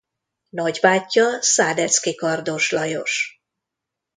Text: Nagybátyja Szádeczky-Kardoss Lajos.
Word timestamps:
Nagybátyja 0.49 1.41
Szádeczky-Kardoss 1.41 2.71
Lajos. 2.71 3.41